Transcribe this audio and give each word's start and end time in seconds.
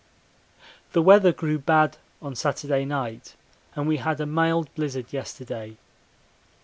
The 0.93 1.01
weather 1.03 1.31
grew 1.31 1.59
bad 1.59 1.99
on 2.23 2.33
Saturday 2.35 2.85
night 2.85 3.35
and 3.75 3.87
we 3.87 3.97
had 3.97 4.19
a 4.19 4.25
mild 4.25 4.73
blizzard 4.73 5.13
yesterday. 5.13 5.77